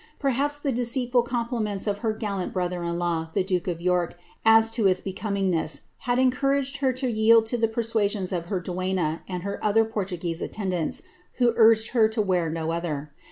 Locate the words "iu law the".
2.83-3.43